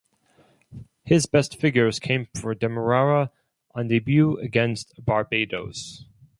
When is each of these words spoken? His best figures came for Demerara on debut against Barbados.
His 1.03 1.27
best 1.27 1.59
figures 1.59 1.99
came 1.99 2.25
for 2.35 2.55
Demerara 2.55 3.29
on 3.75 3.87
debut 3.87 4.35
against 4.39 4.95
Barbados. 4.97 6.05